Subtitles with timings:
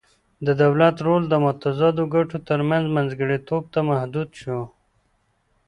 [0.45, 4.59] د دولت رول د متضادو ګټو ترمنځ منځګړیتوب ته محدود شو